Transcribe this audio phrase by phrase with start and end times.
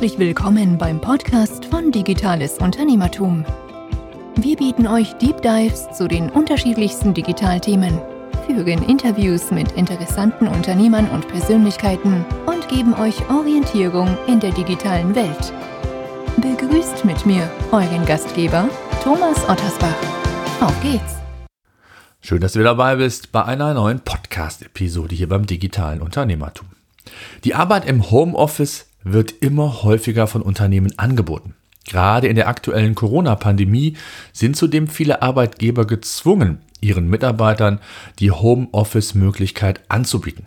[0.00, 3.44] Herzlich willkommen beim Podcast von Digitales Unternehmertum.
[4.36, 8.00] Wir bieten euch Deep Dives zu den unterschiedlichsten Digitalthemen,
[8.46, 15.52] führen Interviews mit interessanten Unternehmern und Persönlichkeiten und geben euch Orientierung in der digitalen Welt.
[16.38, 18.70] Begrüßt mit mir euren Gastgeber
[19.04, 19.98] Thomas Ottersbach.
[20.62, 21.16] Auf geht's!
[22.22, 26.68] Schön, dass du dabei bist bei einer neuen Podcast-Episode hier beim digitalen Unternehmertum.
[27.44, 31.54] Die Arbeit im Homeoffice wird immer häufiger von Unternehmen angeboten.
[31.86, 33.96] Gerade in der aktuellen Corona-Pandemie
[34.32, 37.80] sind zudem viele Arbeitgeber gezwungen, ihren Mitarbeitern
[38.18, 40.46] die Homeoffice-Möglichkeit anzubieten.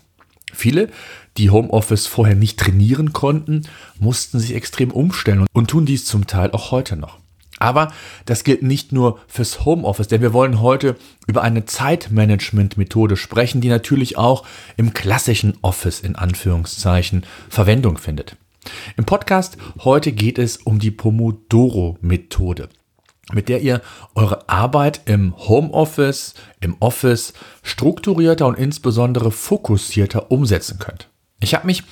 [0.54, 0.90] Viele,
[1.38, 3.63] die Homeoffice vorher nicht trainieren konnten,
[4.00, 7.18] mussten sich extrem umstellen und tun dies zum Teil auch heute noch.
[7.60, 7.94] Aber
[8.26, 13.70] das gilt nicht nur fürs Homeoffice, denn wir wollen heute über eine Zeitmanagement-Methode sprechen, die
[13.70, 18.35] natürlich auch im klassischen Office in Anführungszeichen Verwendung findet.
[18.98, 22.70] Im Podcast heute geht es um die Pomodoro-Methode,
[23.32, 23.82] mit der ihr
[24.15, 31.10] eure Arbeit im Homeoffice, im Office strukturierter und insbesondere fokussierter umsetzen könnt.
[31.43, 31.84] Ich habe mich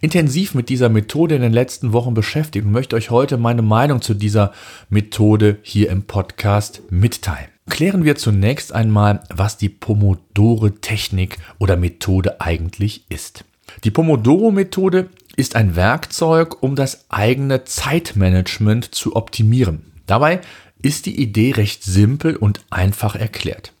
[0.00, 4.02] intensiv mit dieser Methode in den letzten Wochen beschäftigt und möchte euch heute meine Meinung
[4.02, 4.52] zu dieser
[4.88, 7.48] Methode hier im Podcast mitteilen.
[7.68, 13.44] Klären wir zunächst einmal, was die Pomodore-Technik oder Methode eigentlich ist.
[13.84, 15.08] Die Pomodoro-Methode
[15.40, 19.92] ist ein Werkzeug, um das eigene Zeitmanagement zu optimieren.
[20.06, 20.40] Dabei
[20.82, 23.72] ist die Idee recht simpel und einfach erklärt.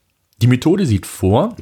[0.42, 1.56] Die Methode sieht vor,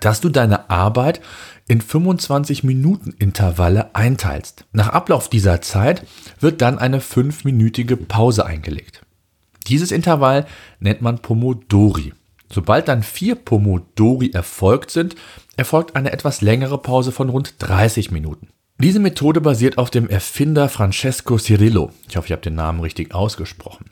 [0.00, 1.20] dass du deine Arbeit
[1.68, 4.64] in 25 Minuten Intervalle einteilst.
[4.72, 6.06] Nach Ablauf dieser Zeit
[6.40, 9.02] wird dann eine fünfminütige Pause eingelegt.
[9.66, 10.46] Dieses Intervall
[10.80, 12.12] nennt man Pomodori.
[12.50, 15.14] Sobald dann vier Pomodori erfolgt sind,
[15.56, 18.48] erfolgt eine etwas längere Pause von rund 30 Minuten.
[18.80, 21.90] Diese Methode basiert auf dem Erfinder Francesco Cirillo.
[22.08, 23.86] Ich hoffe, ich habe den Namen richtig ausgesprochen.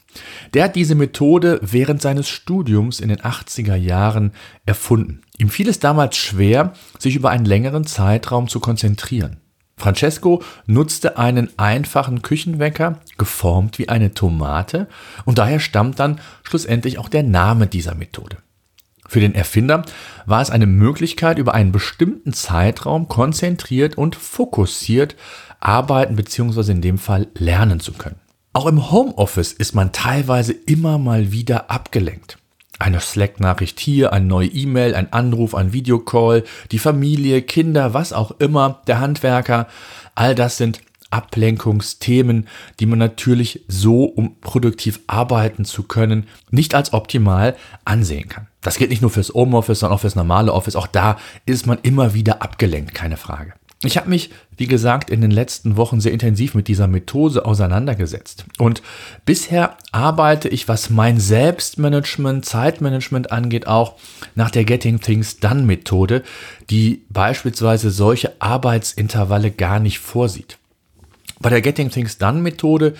[0.54, 4.30] Der hat diese Methode während seines Studiums in den 80er Jahren
[4.64, 5.22] erfunden.
[5.38, 9.38] Ihm fiel es damals schwer, sich über einen längeren Zeitraum zu konzentrieren.
[9.76, 14.86] Francesco nutzte einen einfachen Küchenwecker, geformt wie eine Tomate,
[15.24, 18.36] und daher stammt dann schlussendlich auch der Name dieser Methode.
[19.08, 19.82] Für den Erfinder
[20.26, 25.16] war es eine Möglichkeit, über einen bestimmten Zeitraum konzentriert und fokussiert
[25.60, 26.72] arbeiten bzw.
[26.72, 28.20] in dem Fall lernen zu können.
[28.52, 32.38] Auch im Homeoffice ist man teilweise immer mal wieder abgelenkt.
[32.78, 38.32] Eine Slack-Nachricht hier, eine neue E-Mail, ein Anruf, ein Videocall, die Familie, Kinder, was auch
[38.38, 39.66] immer, der Handwerker,
[40.14, 40.80] all das sind
[41.10, 42.48] Ablenkungsthemen,
[42.80, 48.48] die man natürlich so, um produktiv arbeiten zu können, nicht als optimal ansehen kann.
[48.62, 50.76] Das gilt nicht nur fürs Homeoffice, sondern auch fürs normale Office.
[50.76, 53.54] Auch da ist man immer wieder abgelenkt, keine Frage.
[53.84, 58.46] Ich habe mich, wie gesagt, in den letzten Wochen sehr intensiv mit dieser Methode auseinandergesetzt.
[58.58, 58.82] Und
[59.26, 63.96] bisher arbeite ich, was mein Selbstmanagement, Zeitmanagement angeht, auch
[64.34, 66.22] nach der Getting Things Done Methode,
[66.70, 70.58] die beispielsweise solche Arbeitsintervalle gar nicht vorsieht.
[71.40, 72.94] Bei der Getting Things Done Methode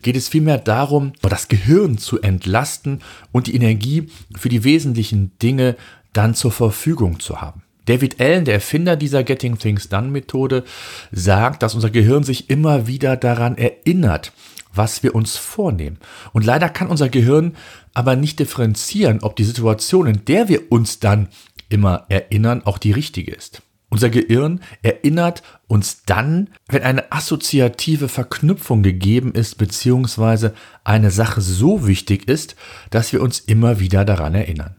[0.00, 3.00] geht es vielmehr darum, das Gehirn zu entlasten
[3.32, 5.76] und die Energie für die wesentlichen Dinge
[6.12, 7.62] dann zur Verfügung zu haben.
[7.86, 10.64] David Allen, der Erfinder dieser Getting Things Done Methode,
[11.10, 14.32] sagt, dass unser Gehirn sich immer wieder daran erinnert,
[14.72, 15.98] was wir uns vornehmen.
[16.32, 17.56] Und leider kann unser Gehirn
[17.92, 21.28] aber nicht differenzieren, ob die Situation, in der wir uns dann
[21.68, 23.62] immer erinnern, auch die richtige ist.
[23.92, 31.86] Unser Gehirn erinnert uns dann, wenn eine assoziative Verknüpfung gegeben ist, beziehungsweise eine Sache so
[31.86, 32.56] wichtig ist,
[32.88, 34.76] dass wir uns immer wieder daran erinnern.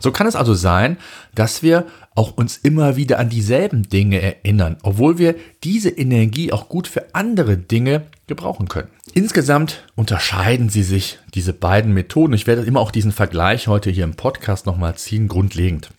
[0.00, 0.96] So kann es also sein,
[1.34, 6.70] dass wir auch uns immer wieder an dieselben Dinge erinnern, obwohl wir diese Energie auch
[6.70, 8.88] gut für andere Dinge gebrauchen können.
[9.12, 12.32] Insgesamt unterscheiden sie sich, diese beiden Methoden.
[12.32, 15.90] Ich werde immer auch diesen Vergleich heute hier im Podcast nochmal ziehen, grundlegend.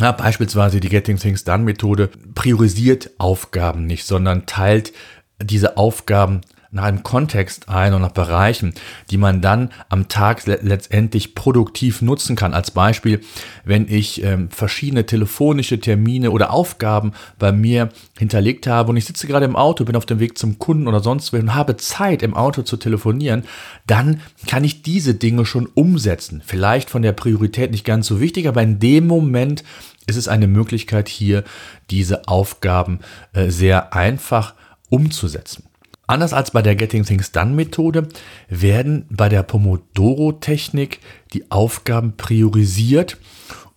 [0.00, 4.94] Ja, beispielsweise die Getting Things Done Methode priorisiert Aufgaben nicht, sondern teilt
[5.42, 6.40] diese Aufgaben
[6.72, 8.74] nach einem Kontext ein und nach Bereichen,
[9.10, 12.54] die man dann am Tag letztendlich produktiv nutzen kann.
[12.54, 13.20] Als Beispiel,
[13.64, 17.88] wenn ich ähm, verschiedene telefonische Termine oder Aufgaben bei mir
[18.18, 21.00] hinterlegt habe und ich sitze gerade im Auto, bin auf dem Weg zum Kunden oder
[21.00, 23.44] sonst wo und habe Zeit im Auto zu telefonieren,
[23.86, 26.42] dann kann ich diese Dinge schon umsetzen.
[26.44, 29.64] Vielleicht von der Priorität nicht ganz so wichtig, aber in dem Moment
[30.06, 31.44] ist es eine Möglichkeit hier,
[31.90, 33.00] diese Aufgaben
[33.32, 34.54] äh, sehr einfach
[34.88, 35.69] umzusetzen.
[36.10, 38.08] Anders als bei der Getting Things Done Methode
[38.48, 40.98] werden bei der Pomodoro-Technik
[41.32, 43.16] die Aufgaben priorisiert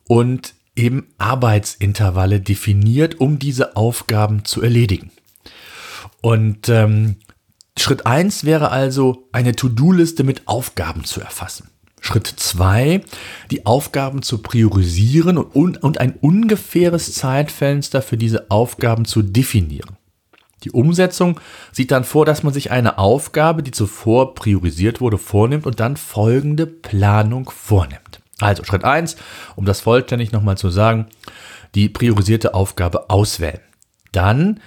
[0.08, 5.12] und eben Arbeitsintervalle definiert, um diese Aufgaben zu erledigen.
[6.22, 7.18] Und ähm,
[7.78, 11.70] Schritt 1 wäre also, eine To-Do-Liste mit Aufgaben zu erfassen.
[12.02, 13.04] Schritt 2,
[13.52, 19.98] die Aufgaben zu priorisieren und, und ein ungefähres Zeitfenster für diese Aufgaben zu definieren.
[20.64, 21.40] Die Umsetzung
[21.72, 25.98] sieht dann vor, dass man sich eine Aufgabe, die zuvor priorisiert wurde, vornimmt und dann
[25.98, 28.22] folgende Planung vornimmt.
[28.40, 29.16] Also Schritt 1,
[29.56, 31.08] um das vollständig nochmal zu sagen,
[31.76, 33.60] die priorisierte Aufgabe auswählen.
[34.12, 34.60] Dann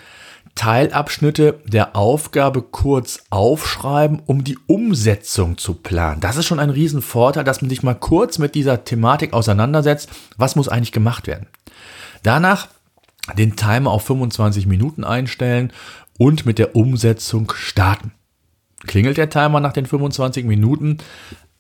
[0.55, 6.23] Teilabschnitte der Aufgabe kurz aufschreiben, um die Umsetzung zu planen.
[6.23, 10.09] Das ist schon ein Riesenvorteil, dass man sich mal kurz mit dieser Thematik auseinandersetzt.
[10.39, 11.47] Was muss eigentlich gemacht werden?
[12.23, 12.69] Danach
[13.35, 15.73] den Timer auf 25 Minuten einstellen
[16.19, 18.13] und mit der Umsetzung starten.
[18.87, 20.99] Klingelt der Timer nach den 25 Minuten,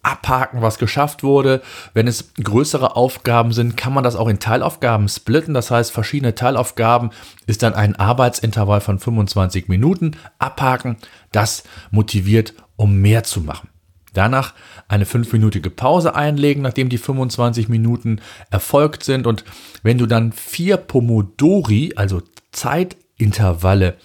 [0.06, 1.62] abhaken, was geschafft wurde.
[1.92, 5.52] Wenn es größere Aufgaben sind, kann man das auch in Teilaufgaben splitten.
[5.52, 7.10] Das heißt, verschiedene Teilaufgaben
[7.46, 10.12] ist dann ein Arbeitsintervall von 25 Minuten.
[10.38, 10.96] Abhaken,
[11.32, 13.68] das motiviert, um mehr zu machen.
[14.16, 14.54] Danach
[14.88, 18.20] eine fünfminütige Pause einlegen, nachdem die 25 Minuten
[18.50, 19.26] erfolgt sind.
[19.26, 19.44] Und
[19.82, 22.22] wenn du dann vier Pomodori, also
[22.52, 23.96] Zeitintervalle,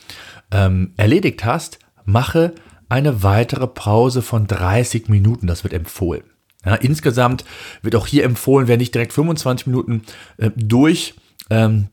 [0.51, 2.53] ähm, erledigt hast, mache
[2.89, 5.47] eine weitere Pause von 30 Minuten.
[5.47, 6.23] Das wird empfohlen.
[6.65, 7.45] Ja, insgesamt
[7.81, 10.03] wird auch hier empfohlen, wer nicht direkt 25 Minuten
[10.37, 11.15] äh, durch
[11.49, 11.87] ähm,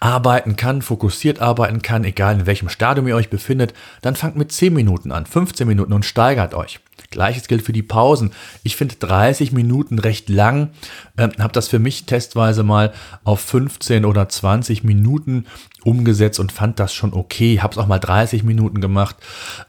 [0.00, 4.52] arbeiten kann, fokussiert arbeiten kann, egal in welchem Stadium ihr euch befindet, dann fangt mit
[4.52, 6.80] 10 Minuten an, 15 Minuten und steigert euch.
[7.10, 8.32] Gleiches gilt für die Pausen.
[8.62, 10.70] Ich finde 30 Minuten recht lang,
[11.16, 12.92] äh, habe das für mich testweise mal
[13.22, 15.46] auf 15 oder 20 Minuten
[15.84, 17.60] umgesetzt und fand das schon okay.
[17.60, 19.16] Habe es auch mal 30 Minuten gemacht.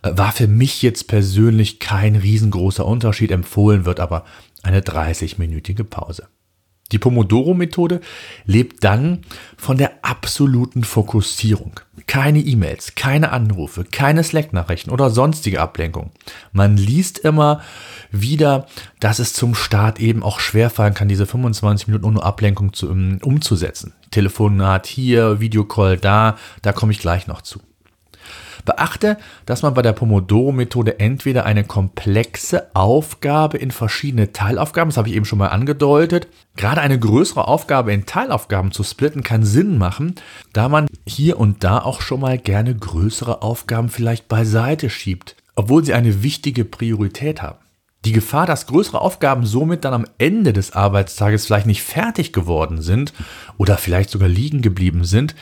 [0.01, 3.31] Äh, war für mich jetzt persönlich kein riesengroßer Unterschied.
[3.31, 4.25] Empfohlen wird aber
[4.63, 6.27] eine 30-minütige Pause.
[6.91, 7.99] Die Pomodoro-Methode
[8.45, 9.21] lebt dann
[9.57, 11.79] von der absoluten Fokussierung.
[12.05, 16.11] Keine E-Mails, keine Anrufe, keine Slack-Nachrichten oder sonstige Ablenkung.
[16.51, 17.61] Man liest immer
[18.11, 18.67] wieder,
[18.99, 23.17] dass es zum Start eben auch schwerfallen kann, diese 25 Minuten ohne Ablenkung zu, um,
[23.23, 23.93] umzusetzen.
[24.11, 27.61] Telefonat hier, Videocall da, da komme ich gleich noch zu.
[28.65, 35.07] Beachte, dass man bei der Pomodoro-Methode entweder eine komplexe Aufgabe in verschiedene Teilaufgaben, das habe
[35.07, 36.27] ich eben schon mal angedeutet,
[36.57, 40.15] gerade eine größere Aufgabe in Teilaufgaben zu splitten, kann Sinn machen,
[40.51, 45.85] da man hier und da auch schon mal gerne größere Aufgaben vielleicht beiseite schiebt, obwohl
[45.85, 47.59] sie eine wichtige Priorität haben.
[48.05, 52.79] Die Gefahr, dass größere Aufgaben somit dann am Ende des Arbeitstages vielleicht nicht fertig geworden
[52.83, 53.13] sind
[53.57, 55.33] oder vielleicht sogar liegen geblieben sind,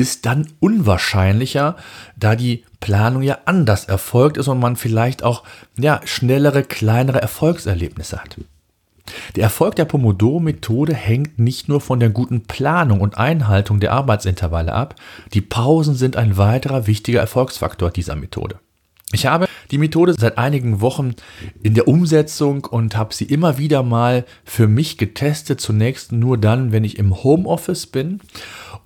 [0.00, 1.76] ist dann unwahrscheinlicher,
[2.16, 5.44] da die Planung ja anders erfolgt ist und man vielleicht auch
[5.78, 8.38] ja, schnellere, kleinere Erfolgserlebnisse hat.
[9.36, 14.72] Der Erfolg der Pomodoro-Methode hängt nicht nur von der guten Planung und Einhaltung der Arbeitsintervalle
[14.72, 14.94] ab,
[15.34, 18.58] die Pausen sind ein weiterer wichtiger Erfolgsfaktor dieser Methode.
[19.12, 21.14] Ich habe die Methode seit einigen Wochen
[21.62, 25.60] in der Umsetzung und habe sie immer wieder mal für mich getestet.
[25.60, 28.20] Zunächst nur dann, wenn ich im Homeoffice bin.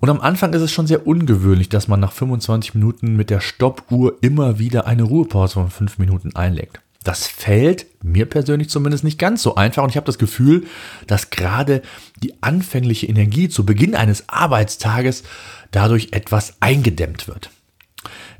[0.05, 3.39] Und am Anfang ist es schon sehr ungewöhnlich, dass man nach 25 Minuten mit der
[3.39, 6.79] Stoppuhr immer wieder eine Ruhepause von 5 Minuten einlegt.
[7.03, 10.65] Das fällt mir persönlich zumindest nicht ganz so einfach und ich habe das Gefühl,
[11.07, 11.81] dass gerade
[12.21, 15.23] die anfängliche Energie zu Beginn eines Arbeitstages
[15.71, 17.49] dadurch etwas eingedämmt wird.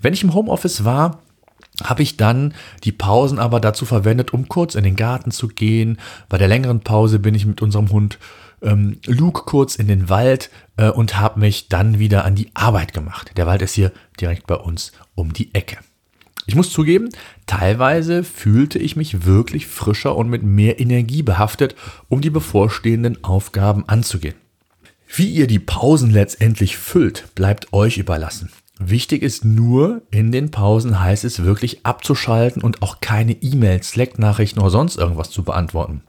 [0.04, 1.24] Wenn ich im Homeoffice war,
[1.84, 2.54] habe ich dann
[2.84, 5.98] die Pausen aber dazu verwendet, um kurz in den Garten zu gehen.
[6.30, 8.20] Bei der längeren Pause bin ich mit unserem Hund
[8.66, 12.94] ähm, Luke kurz in den Wald äh, und habe mich dann wieder an die Arbeit
[12.94, 13.32] gemacht.
[13.38, 15.78] Der Wald ist hier direkt bei uns um die Ecke.
[16.48, 17.10] Ich muss zugeben,
[17.48, 21.76] teilweise fühlte ich mich wirklich frischer und mit mehr Energie behaftet,
[22.08, 24.36] um die bevorstehenden Aufgaben anzugehen.
[25.08, 28.52] Wie ihr die Pausen letztendlich füllt, bleibt euch überlassen.
[28.78, 34.60] Wichtig ist nur, in den Pausen heißt es wirklich abzuschalten und auch keine E-Mails, Slack-Nachrichten
[34.60, 36.02] oder sonst irgendwas zu beantworten.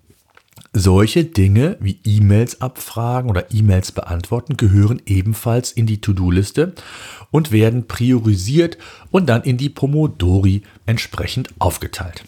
[0.79, 6.75] Solche Dinge wie E-Mails abfragen oder E-Mails beantworten gehören ebenfalls in die To-Do-Liste
[7.31, 8.77] und werden priorisiert
[9.11, 12.27] und dann in die Pomodori entsprechend aufgeteilt.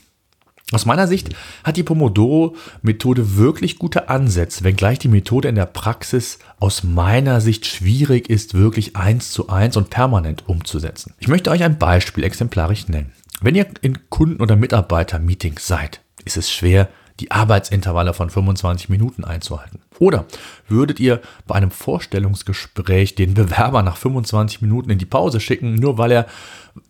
[0.72, 1.28] Aus meiner Sicht
[1.62, 7.66] hat die Pomodoro-Methode wirklich gute Ansätze, wenngleich die Methode in der Praxis aus meiner Sicht
[7.66, 11.12] schwierig ist, wirklich eins zu eins und permanent umzusetzen.
[11.18, 13.12] Ich möchte euch ein Beispiel exemplarisch nennen.
[13.42, 16.88] Wenn ihr in Kunden- oder Mitarbeiter-Meetings seid, ist es schwer,
[17.20, 19.80] die Arbeitsintervalle von 25 Minuten einzuhalten.
[19.98, 20.26] Oder
[20.68, 25.98] würdet ihr bei einem Vorstellungsgespräch den Bewerber nach 25 Minuten in die Pause schicken, nur
[25.98, 26.26] weil er,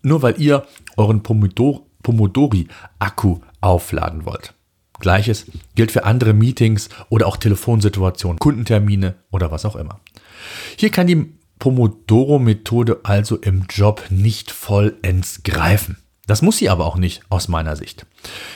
[0.01, 0.65] nur weil ihr
[0.97, 4.53] euren Pomodori-Akku aufladen wollt.
[4.99, 5.45] Gleiches
[5.75, 9.99] gilt für andere Meetings oder auch Telefonsituationen, Kundentermine oder was auch immer.
[10.75, 15.97] Hier kann die Pomodoro-Methode also im Job nicht vollends greifen.
[16.29, 18.05] Das muss sie aber auch nicht aus meiner Sicht.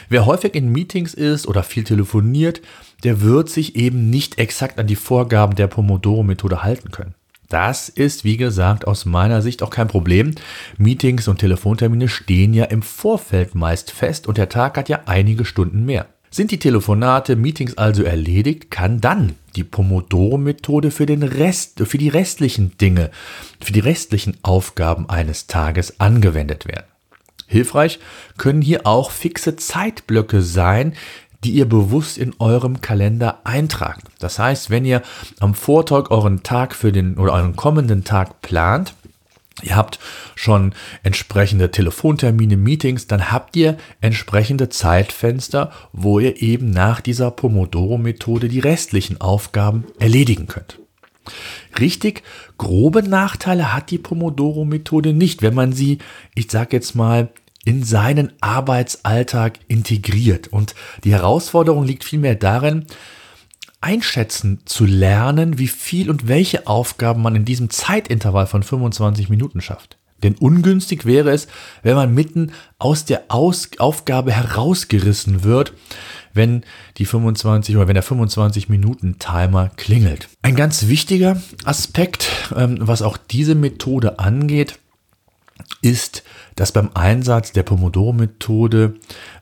[0.08, 2.62] Wer häufig in Meetings ist oder viel telefoniert,
[3.04, 7.16] der wird sich eben nicht exakt an die Vorgaben der Pomodoro-Methode halten können.
[7.50, 10.36] Das ist, wie gesagt, aus meiner Sicht auch kein Problem.
[10.78, 15.44] Meetings und Telefontermine stehen ja im Vorfeld meist fest und der Tag hat ja einige
[15.44, 16.06] Stunden mehr.
[16.30, 22.10] Sind die Telefonate, Meetings also erledigt, kann dann die Pomodoro-Methode für den Rest, für die
[22.10, 23.10] restlichen Dinge,
[23.60, 26.93] für die restlichen Aufgaben eines Tages angewendet werden.
[27.54, 28.00] Hilfreich
[28.38, 30.94] können hier auch fixe Zeitblöcke sein,
[31.44, 34.04] die ihr bewusst in eurem Kalender eintragt.
[34.20, 35.02] Das heißt, wenn ihr
[35.40, 38.94] am Vortag euren Tag für den oder euren kommenden Tag plant,
[39.62, 40.00] Ihr habt
[40.36, 48.50] schon entsprechende Telefontermine, Meetings, dann habt ihr entsprechende Zeitfenster, wo ihr eben nach dieser Pomodoro-Methode
[48.50, 50.80] die restlichen Aufgaben erledigen könnt.
[51.80, 52.24] Richtig
[52.58, 56.00] grobe Nachteile hat die Pomodoro-Methode nicht, wenn man sie,
[56.36, 57.30] ich sage jetzt mal,
[57.66, 60.48] in seinen Arbeitsalltag integriert.
[60.48, 62.86] Und die Herausforderung liegt vielmehr darin,
[63.82, 69.62] einschätzen zu lernen, wie viel und welche Aufgaben man in diesem Zeitintervall von 25 Minuten
[69.62, 69.98] schafft.
[70.24, 71.48] Denn ungünstig wäre es,
[71.84, 75.74] wenn man mitten aus der aus Aufgabe herausgerissen wird,
[76.34, 76.64] wenn
[76.98, 80.30] die 25 oder wenn der 25 Minuten Timer klingelt.
[80.42, 84.80] Ein ganz wichtiger Aspekt, ähm, was auch diese Methode angeht,
[85.82, 86.24] ist,
[86.56, 88.96] dass beim Einsatz der Pomodoro-Methode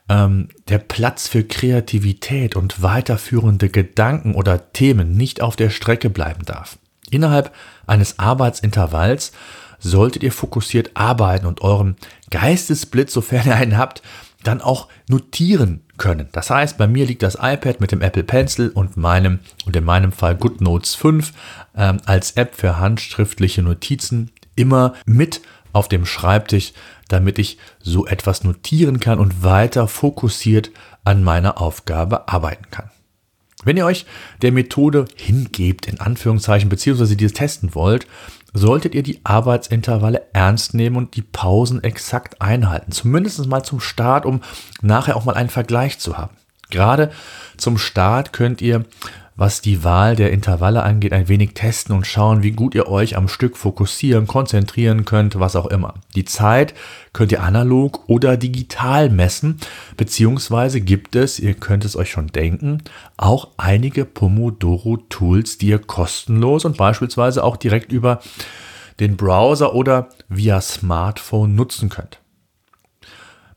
[0.10, 6.44] ähm, der Platz für Kreativität und weiterführende Gedanken oder Themen nicht auf der Strecke bleiben
[6.46, 6.78] darf.
[7.10, 7.54] Innerhalb
[7.88, 9.32] eines Arbeitsintervalls
[9.80, 11.96] solltet ihr fokussiert arbeiten und euren
[12.30, 14.02] Geistesblitz, sofern ihr einen habt,
[14.44, 16.30] dann auch notieren können.
[16.32, 19.84] Das heißt, bei mir liegt das iPad mit dem Apple Pencil und meinem und in
[19.84, 21.34] meinem Fall GoodNotes 5
[21.76, 25.42] ähm, als App für handschriftliche Notizen immer mit
[25.74, 26.74] auf dem Schreibtisch,
[27.08, 30.72] damit ich so etwas notieren kann und weiter fokussiert
[31.04, 32.90] an meiner Aufgabe arbeiten kann.
[33.64, 34.06] Wenn ihr euch
[34.42, 38.08] der Methode hingebt, in Anführungszeichen, beziehungsweise dieses testen wollt,
[38.54, 42.92] solltet ihr die Arbeitsintervalle ernst nehmen und die Pausen exakt einhalten.
[42.92, 44.42] Zumindest mal zum Start, um
[44.82, 46.36] nachher auch mal einen Vergleich zu haben.
[46.72, 47.12] Gerade
[47.58, 48.86] zum Start könnt ihr
[49.42, 53.18] was die Wahl der Intervalle angeht, ein wenig testen und schauen, wie gut ihr euch
[53.18, 55.96] am Stück fokussieren, konzentrieren könnt, was auch immer.
[56.16, 56.76] Die Zeit
[57.12, 59.60] könnt ihr analog oder digital messen,
[59.98, 62.84] beziehungsweise gibt es, ihr könnt es euch schon denken,
[63.18, 68.20] auch einige Pomodoro-Tools, die ihr kostenlos und beispielsweise auch direkt über
[69.00, 72.20] den Browser oder via Smartphone nutzen könnt.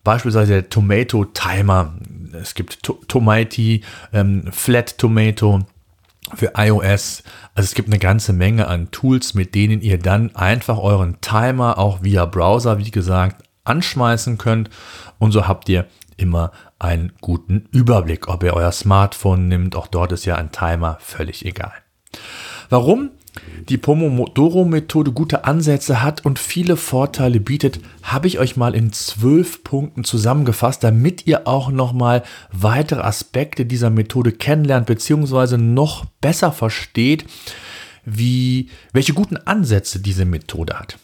[0.04, 1.94] Beispielsweise der Tomato Timer.
[2.34, 5.60] Es gibt Tomati, ähm, Flat Tomato
[6.34, 7.22] für iOS.
[7.54, 11.78] Also es gibt eine ganze Menge an Tools, mit denen ihr dann einfach euren Timer
[11.78, 14.70] auch via Browser, wie gesagt, anschmeißen könnt.
[15.18, 15.86] Und so habt ihr
[16.16, 19.76] immer einen guten Überblick, ob ihr euer Smartphone nimmt.
[19.76, 21.72] Auch dort ist ja ein Timer völlig egal.
[22.68, 23.10] Warum
[23.68, 29.64] die Pomodoro-Methode gute Ansätze hat und viele Vorteile bietet, habe ich euch mal in zwölf
[29.64, 32.22] Punkten zusammengefasst, damit ihr auch nochmal
[32.52, 37.24] weitere Aspekte dieser Methode kennenlernt, beziehungsweise noch besser versteht,
[38.04, 40.98] wie, welche guten Ansätze diese Methode hat.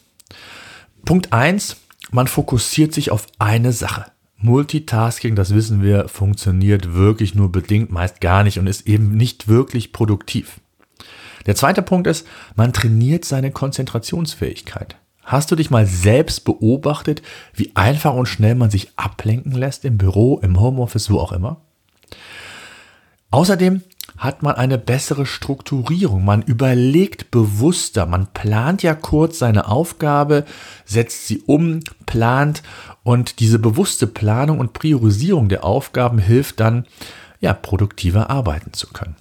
[1.03, 1.77] Punkt eins:
[2.11, 4.05] man fokussiert sich auf eine Sache.
[4.37, 9.47] Multitasking, das wissen wir, funktioniert wirklich nur bedingt, meist gar nicht und ist eben nicht
[9.47, 10.59] wirklich produktiv.
[11.45, 14.95] Der zweite Punkt ist, man trainiert seine Konzentrationsfähigkeit.
[15.23, 17.21] Hast du dich mal selbst beobachtet,
[17.53, 21.61] wie einfach und schnell man sich ablenken lässt im Büro, im Homeoffice, wo auch immer?
[23.29, 23.81] Außerdem
[24.17, 26.25] hat man eine bessere Strukturierung.
[26.25, 28.05] Man überlegt bewusster.
[28.05, 30.45] Man plant ja kurz seine Aufgabe,
[30.85, 32.61] setzt sie um, plant
[33.03, 36.85] und diese bewusste Planung und Priorisierung der Aufgaben hilft dann,
[37.39, 39.15] ja, produktiver arbeiten zu können.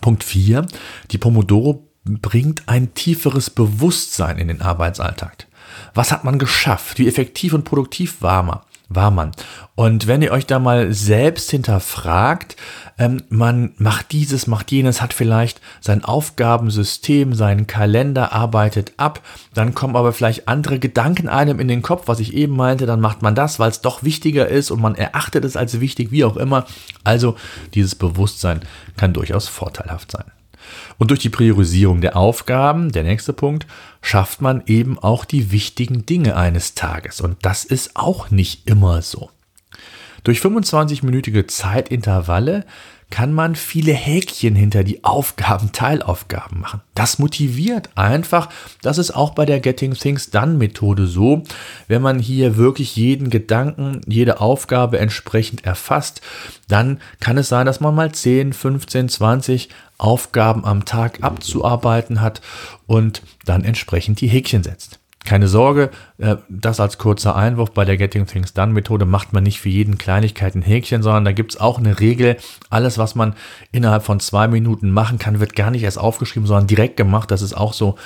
[0.00, 0.66] Punkt 4.
[1.10, 5.46] Die Pomodoro bringt ein tieferes Bewusstsein in den Arbeitsalltag.
[5.94, 6.98] Was hat man geschafft?
[6.98, 8.60] Wie effektiv und produktiv war man?
[8.94, 9.32] War man.
[9.74, 12.56] Und wenn ihr euch da mal selbst hinterfragt,
[12.98, 19.20] ähm, man macht dieses, macht jenes, hat vielleicht sein Aufgabensystem, seinen Kalender, arbeitet ab,
[19.54, 23.00] dann kommen aber vielleicht andere Gedanken einem in den Kopf, was ich eben meinte, dann
[23.00, 26.24] macht man das, weil es doch wichtiger ist und man erachtet es als wichtig, wie
[26.24, 26.66] auch immer.
[27.04, 27.36] Also
[27.74, 28.60] dieses Bewusstsein
[28.96, 30.24] kann durchaus vorteilhaft sein.
[30.98, 33.66] Und durch die Priorisierung der Aufgaben, der nächste Punkt,
[34.00, 37.20] schafft man eben auch die wichtigen Dinge eines Tages.
[37.20, 39.30] Und das ist auch nicht immer so.
[40.24, 42.64] Durch 25-minütige Zeitintervalle
[43.12, 46.80] kann man viele Häkchen hinter die Aufgaben, Teilaufgaben machen.
[46.94, 48.48] Das motiviert einfach.
[48.80, 51.42] Das ist auch bei der Getting Things Done Methode so.
[51.88, 56.22] Wenn man hier wirklich jeden Gedanken, jede Aufgabe entsprechend erfasst,
[56.68, 62.40] dann kann es sein, dass man mal 10, 15, 20 Aufgaben am Tag abzuarbeiten hat
[62.86, 65.01] und dann entsprechend die Häkchen setzt.
[65.24, 69.44] Keine Sorge, äh, das als kurzer Einwurf bei der Getting Things Done Methode macht man
[69.44, 72.36] nicht für jeden Kleinigkeit ein Häkchen, sondern da gibt es auch eine Regel.
[72.70, 73.34] Alles, was man
[73.70, 77.30] innerhalb von zwei Minuten machen kann, wird gar nicht erst aufgeschrieben, sondern direkt gemacht.
[77.30, 77.96] Das ist auch so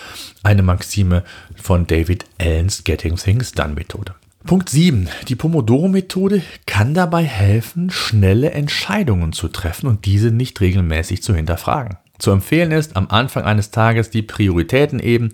[0.43, 4.15] eine Maxime von David Allens Getting Things Done Methode.
[4.45, 5.09] Punkt 7.
[5.27, 11.97] Die Pomodoro-Methode kann dabei helfen, schnelle Entscheidungen zu treffen und diese nicht regelmäßig zu hinterfragen.
[12.19, 15.33] Zu empfehlen ist, am Anfang eines Tages die Prioritäten eben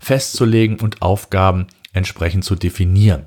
[0.00, 3.26] festzulegen und Aufgaben entsprechend zu definieren.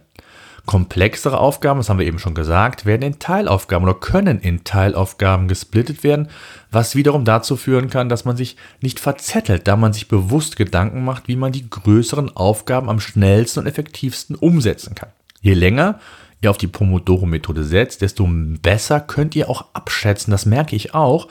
[0.67, 5.47] Komplexere Aufgaben, das haben wir eben schon gesagt, werden in Teilaufgaben oder können in Teilaufgaben
[5.47, 6.29] gesplittet werden,
[6.69, 11.03] was wiederum dazu führen kann, dass man sich nicht verzettelt, da man sich bewusst Gedanken
[11.03, 15.09] macht, wie man die größeren Aufgaben am schnellsten und effektivsten umsetzen kann.
[15.41, 15.99] Je länger
[16.41, 21.27] ihr auf die Pomodoro-Methode setzt, desto besser könnt ihr auch abschätzen, das merke ich auch,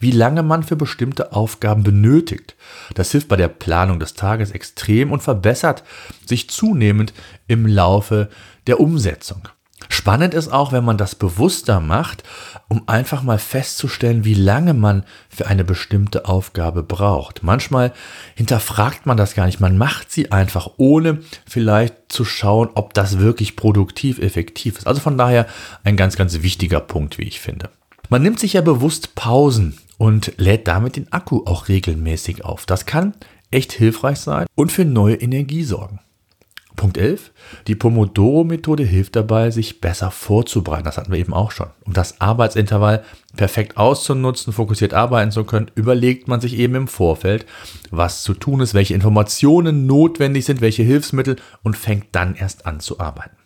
[0.00, 2.56] wie lange man für bestimmte Aufgaben benötigt.
[2.94, 5.84] Das hilft bei der Planung des Tages extrem und verbessert
[6.26, 7.12] sich zunehmend
[7.46, 8.28] im Laufe
[8.66, 9.48] der Umsetzung.
[9.88, 12.22] Spannend ist auch, wenn man das bewusster macht,
[12.68, 17.42] um einfach mal festzustellen, wie lange man für eine bestimmte Aufgabe braucht.
[17.42, 17.92] Manchmal
[18.34, 23.18] hinterfragt man das gar nicht, man macht sie einfach, ohne vielleicht zu schauen, ob das
[23.18, 24.86] wirklich produktiv, effektiv ist.
[24.86, 25.46] Also von daher
[25.84, 27.70] ein ganz, ganz wichtiger Punkt, wie ich finde.
[28.08, 32.66] Man nimmt sich ja bewusst Pausen und lädt damit den Akku auch regelmäßig auf.
[32.66, 33.14] Das kann
[33.50, 36.00] echt hilfreich sein und für neue Energie sorgen.
[36.76, 37.30] Punkt 11.
[37.66, 40.84] Die Pomodoro-Methode hilft dabei, sich besser vorzubereiten.
[40.84, 41.68] Das hatten wir eben auch schon.
[41.84, 43.04] Um das Arbeitsintervall
[43.36, 47.46] perfekt auszunutzen, fokussiert arbeiten zu können, überlegt man sich eben im Vorfeld,
[47.90, 52.80] was zu tun ist, welche Informationen notwendig sind, welche Hilfsmittel und fängt dann erst an
[52.80, 53.36] zu arbeiten.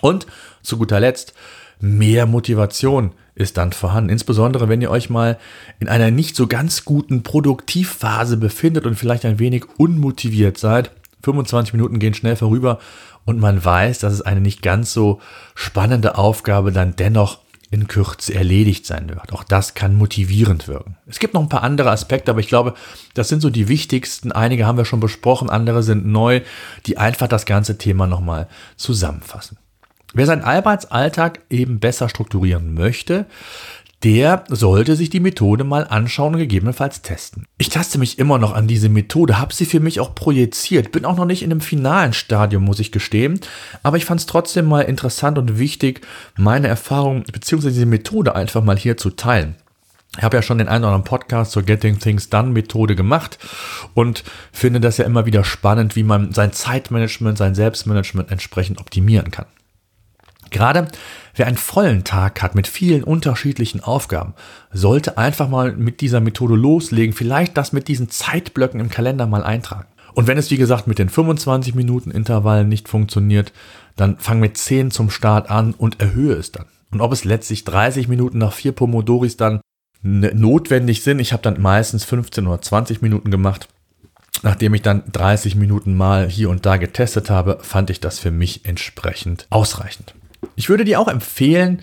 [0.00, 0.26] Und
[0.62, 1.32] zu guter Letzt,
[1.80, 4.10] mehr Motivation ist dann vorhanden.
[4.10, 5.38] Insbesondere, wenn ihr euch mal
[5.78, 10.90] in einer nicht so ganz guten Produktivphase befindet und vielleicht ein wenig unmotiviert seid.
[11.26, 12.78] 25 Minuten gehen schnell vorüber
[13.24, 15.20] und man weiß, dass es eine nicht ganz so
[15.54, 19.32] spannende Aufgabe dann dennoch in Kürze erledigt sein wird.
[19.32, 20.96] Auch das kann motivierend wirken.
[21.06, 22.74] Es gibt noch ein paar andere Aspekte, aber ich glaube,
[23.14, 24.30] das sind so die wichtigsten.
[24.30, 26.42] Einige haben wir schon besprochen, andere sind neu,
[26.86, 29.58] die einfach das ganze Thema nochmal zusammenfassen.
[30.14, 33.26] Wer seinen Arbeitsalltag eben besser strukturieren möchte,
[34.04, 37.46] der sollte sich die Methode mal anschauen und gegebenenfalls testen.
[37.58, 41.04] Ich taste mich immer noch an diese Methode, habe sie für mich auch projiziert, bin
[41.04, 43.40] auch noch nicht in dem finalen Stadium, muss ich gestehen,
[43.82, 46.02] aber ich fand es trotzdem mal interessant und wichtig,
[46.36, 47.68] meine Erfahrung bzw.
[47.68, 49.56] diese Methode einfach mal hier zu teilen.
[50.16, 53.38] Ich habe ja schon den einen oder anderen Podcast zur Getting Things Done Methode gemacht
[53.92, 59.30] und finde das ja immer wieder spannend, wie man sein Zeitmanagement, sein Selbstmanagement entsprechend optimieren
[59.30, 59.46] kann.
[60.50, 60.88] Gerade
[61.34, 64.34] wer einen vollen Tag hat mit vielen unterschiedlichen Aufgaben,
[64.72, 69.44] sollte einfach mal mit dieser Methode loslegen, vielleicht das mit diesen Zeitblöcken im Kalender mal
[69.44, 69.88] eintragen.
[70.14, 73.52] Und wenn es wie gesagt mit den 25 Minuten Intervallen nicht funktioniert,
[73.96, 76.66] dann fang mit 10 zum Start an und erhöhe es dann.
[76.90, 79.60] Und ob es letztlich 30 Minuten nach vier Pomodoris dann
[80.02, 83.68] notwendig sind, ich habe dann meistens 15 oder 20 Minuten gemacht,
[84.42, 88.30] Nachdem ich dann 30 Minuten mal hier und da getestet habe, fand ich das für
[88.30, 90.14] mich entsprechend ausreichend.
[90.54, 91.82] Ich würde dir auch empfehlen,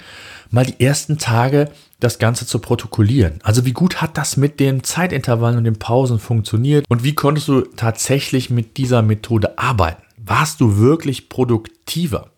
[0.52, 3.40] mal die ersten Tage das Ganze zu protokollieren.
[3.44, 7.48] Also wie gut hat das mit den Zeitintervallen und den Pausen funktioniert und wie konntest
[7.48, 10.04] du tatsächlich mit dieser Methode arbeiten?
[10.18, 12.30] Warst du wirklich produktiver?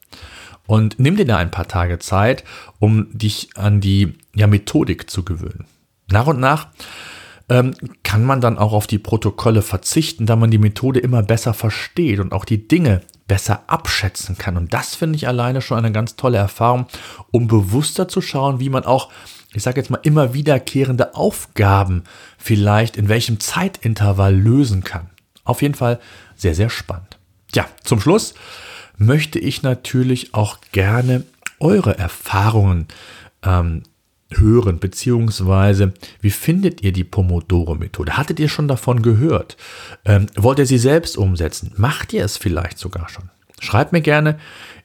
[0.67, 2.43] Und nimm dir da ein paar Tage Zeit,
[2.79, 5.65] um dich an die ja, Methodik zu gewöhnen.
[6.09, 6.69] Nach und nach
[7.49, 11.53] ähm, kann man dann auch auf die Protokolle verzichten, da man die Methode immer besser
[11.53, 14.57] versteht und auch die Dinge besser abschätzen kann.
[14.57, 16.85] Und das finde ich alleine schon eine ganz tolle Erfahrung,
[17.31, 19.11] um bewusster zu schauen, wie man auch,
[19.53, 22.03] ich sage jetzt mal, immer wiederkehrende Aufgaben
[22.38, 25.09] vielleicht in welchem Zeitintervall lösen kann.
[25.43, 25.99] Auf jeden Fall
[26.35, 27.17] sehr, sehr spannend.
[27.53, 28.33] Ja, zum Schluss
[28.97, 31.23] möchte ich natürlich auch gerne
[31.59, 32.88] eure Erfahrungen
[33.43, 33.83] ähm,
[34.31, 38.17] hören, beziehungsweise wie findet ihr die Pomodoro-Methode?
[38.17, 39.57] Hattet ihr schon davon gehört?
[40.03, 41.71] Ähm, wollt ihr sie selbst umsetzen?
[41.77, 43.29] Macht ihr es vielleicht sogar schon?
[43.59, 44.38] Schreibt mir gerne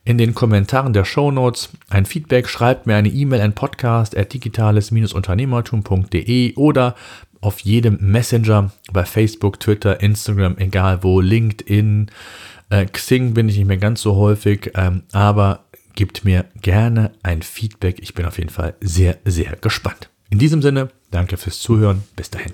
[0.05, 4.33] in den Kommentaren der Show Notes ein Feedback, schreibt mir eine E-Mail an podcast at
[4.33, 6.95] digitales-unternehmertum.de oder
[7.41, 12.11] auf jedem Messenger bei Facebook, Twitter, Instagram, egal wo, LinkedIn,
[12.71, 17.43] äh, Xing bin ich nicht mehr ganz so häufig, ähm, aber gebt mir gerne ein
[17.43, 17.99] Feedback.
[18.01, 20.11] Ich bin auf jeden Fall sehr, sehr gespannt.
[20.31, 22.03] In diesem Sinne, danke fürs Zuhören.
[22.17, 22.53] Bis dahin.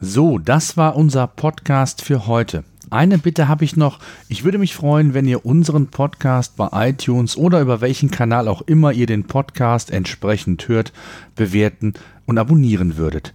[0.00, 2.64] So, das war unser Podcast für heute.
[2.90, 3.98] Eine Bitte habe ich noch.
[4.28, 8.62] Ich würde mich freuen, wenn ihr unseren Podcast bei iTunes oder über welchen Kanal auch
[8.62, 10.92] immer ihr den Podcast entsprechend hört,
[11.34, 11.94] bewerten
[12.26, 13.34] und abonnieren würdet.